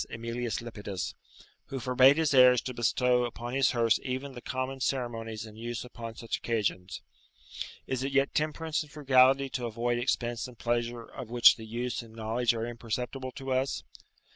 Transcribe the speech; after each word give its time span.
Emilius 0.09 0.63
Lepidus, 0.63 1.13
who 1.67 1.79
forbade 1.79 2.17
his 2.17 2.33
heirs 2.33 2.59
to 2.59 2.73
bestow 2.73 3.23
upon 3.23 3.53
his 3.53 3.69
hearse 3.69 3.99
even 4.01 4.31
the 4.31 4.41
common 4.41 4.79
ceremonies 4.79 5.45
in 5.45 5.55
use 5.55 5.85
upon 5.85 6.15
such 6.15 6.37
occasions. 6.37 7.03
Is 7.85 8.01
it 8.01 8.11
yet 8.11 8.33
temperance 8.33 8.81
and 8.81 8.91
frugality 8.91 9.47
to 9.51 9.67
avoid 9.67 9.99
expense 9.99 10.47
and 10.47 10.57
pleasure 10.57 11.03
of 11.03 11.29
which 11.29 11.55
the 11.55 11.67
use 11.67 12.01
and 12.01 12.15
knowledge 12.15 12.55
are 12.55 12.65
imperceptible 12.65 13.31
to 13.33 13.51
us? 13.53 13.83